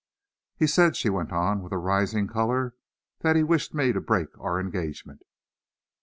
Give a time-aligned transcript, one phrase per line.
[0.57, 2.73] "He said," she went on, with a rising color,
[3.19, 5.21] "that he wished me to break our engagement."